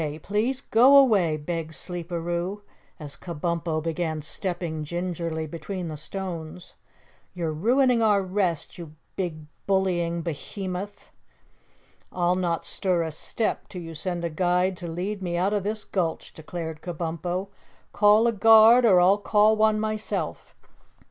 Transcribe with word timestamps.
Please 0.23 0.61
go 0.61 0.97
away!" 0.97 1.37
begged 1.37 1.73
Sleeperoo, 1.75 2.63
as 2.99 3.15
Kabumpo 3.15 3.83
began 3.83 4.23
stepping 4.23 4.83
gingerly 4.83 5.45
between 5.45 5.89
the 5.89 5.95
stones. 5.95 6.73
"You're 7.35 7.53
ruining 7.53 8.01
our 8.01 8.23
rest, 8.23 8.79
you 8.79 8.95
big 9.15 9.45
bullying 9.67 10.23
Behemoth!" 10.23 11.11
"I'll 12.11 12.33
not 12.33 12.65
stir 12.65 13.03
a 13.03 13.11
step 13.11 13.67
till 13.67 13.83
you 13.83 13.93
send 13.93 14.25
a 14.25 14.31
guide 14.31 14.75
to 14.77 14.87
lead 14.87 15.21
me 15.21 15.37
out 15.37 15.53
of 15.53 15.61
this 15.61 15.83
gulch," 15.83 16.33
declared 16.33 16.81
Kabumpo. 16.81 17.49
"Call 17.93 18.25
a 18.25 18.31
guard 18.31 18.85
or 18.85 18.99
I'll 18.99 19.19
call 19.19 19.55
one 19.55 19.79
myself." 19.79 20.55